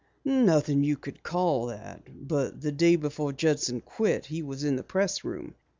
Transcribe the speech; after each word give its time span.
"Nothing 0.25 0.83
you 0.83 0.97
could 0.97 1.21
call 1.21 1.67
that. 1.67 2.01
But 2.27 2.59
the 2.61 2.71
day 2.71 2.95
before 2.95 3.33
Judson 3.33 3.81
quit 3.81 4.25
he 4.25 4.41
was 4.41 4.63
in 4.63 4.75
the 4.75 4.83
pressroom. 4.83 5.53